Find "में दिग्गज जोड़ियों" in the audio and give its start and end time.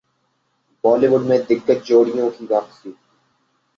1.21-2.29